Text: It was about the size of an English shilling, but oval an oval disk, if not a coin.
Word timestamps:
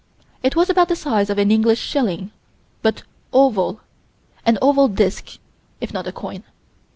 It 0.41 0.55
was 0.55 0.67
about 0.67 0.87
the 0.89 0.95
size 0.95 1.29
of 1.29 1.37
an 1.37 1.51
English 1.51 1.77
shilling, 1.77 2.31
but 2.81 3.03
oval 3.31 3.81
an 4.47 4.57
oval 4.59 4.87
disk, 4.87 5.37
if 5.79 5.93
not 5.93 6.07
a 6.07 6.11
coin. 6.11 6.41